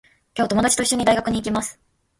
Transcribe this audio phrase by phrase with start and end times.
[0.35, 1.79] 今日、ともだちといっしょに、大学に行きます。